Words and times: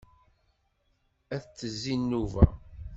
Ad 1.35 1.41
d-tezzi 1.45 1.95
nnuba. 2.01 2.45